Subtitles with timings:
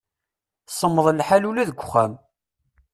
[0.77, 2.13] Semmeḍ lḥal ula deg uxxam.